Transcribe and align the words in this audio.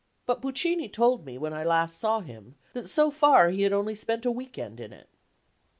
But 0.25 0.41
Puccini 0.41 0.89
told 0.89 1.27
me, 1.27 1.37
when 1.37 1.51
last 1.53 1.93
I 1.97 1.99
saw 1.99 2.19
him, 2.21 2.55
that 2.73 2.89
so 2.89 3.11
far 3.11 3.49
he 3.51 3.61
had 3.61 3.71
only 3.71 3.93
spent 3.93 4.25
a 4.25 4.31
week 4.31 4.57
end 4.57 4.79
in 4.79 4.91
it. 4.91 5.09